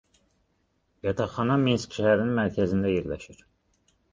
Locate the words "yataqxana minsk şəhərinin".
1.09-2.35